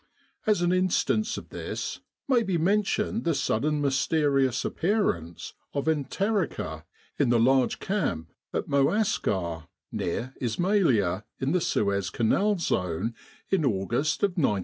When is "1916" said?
14.31-14.59